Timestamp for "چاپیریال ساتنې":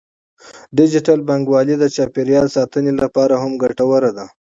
1.95-2.91